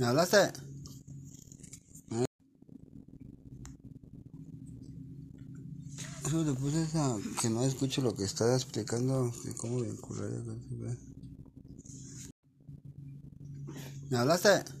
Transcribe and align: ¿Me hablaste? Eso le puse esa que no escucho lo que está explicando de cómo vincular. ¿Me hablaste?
¿Me 0.00 0.06
hablaste? 0.06 0.50
Eso 6.24 6.42
le 6.42 6.54
puse 6.54 6.84
esa 6.84 7.18
que 7.38 7.50
no 7.50 7.62
escucho 7.64 8.00
lo 8.00 8.14
que 8.14 8.24
está 8.24 8.50
explicando 8.54 9.30
de 9.44 9.54
cómo 9.56 9.82
vincular. 9.82 10.30
¿Me 14.08 14.16
hablaste? 14.16 14.79